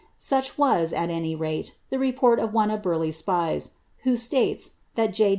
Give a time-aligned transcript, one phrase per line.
[0.17, 5.13] Such was, at any rate, the report of one of Burleigh's spies, who siaiee, that
[5.13, 5.29] J.